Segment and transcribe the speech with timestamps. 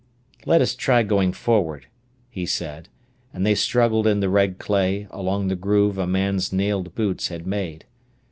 [0.47, 1.85] "Let us try going forward,"
[2.31, 2.89] he said;
[3.35, 7.45] and they struggled in the red clay along the groove a man's nailed boots had
[7.45, 7.85] made.